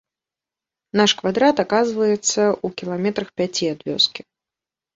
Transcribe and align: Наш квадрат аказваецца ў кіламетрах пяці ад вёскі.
Наш 1.01 1.11
квадрат 1.19 1.61
аказваецца 1.65 2.19
ў 2.23 2.67
кіламетрах 2.81 3.29
пяці 3.43 3.65
ад 3.77 3.87
вёскі. 3.95 4.21